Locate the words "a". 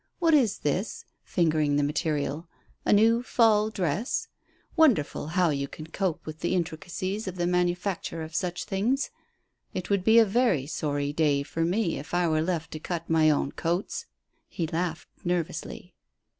2.85-2.91, 10.17-10.25